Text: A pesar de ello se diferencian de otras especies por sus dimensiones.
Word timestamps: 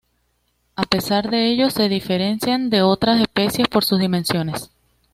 A 0.77 0.81
pesar 0.85 1.29
de 1.29 1.51
ello 1.51 1.69
se 1.69 1.87
diferencian 1.87 2.71
de 2.71 2.81
otras 2.81 3.21
especies 3.21 3.67
por 3.67 3.83
sus 3.85 3.99
dimensiones. 3.99 4.71